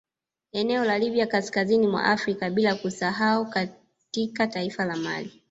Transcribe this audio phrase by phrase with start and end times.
[0.51, 5.39] Eneo la Libya kaskazini mwa Afrika bila kusahau katika taifa la mali